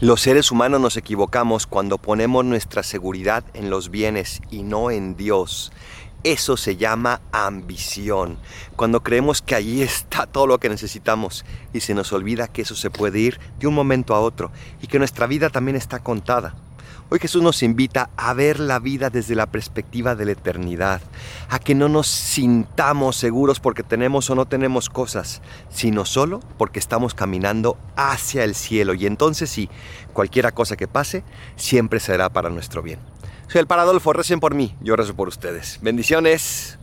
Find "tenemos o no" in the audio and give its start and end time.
23.82-24.44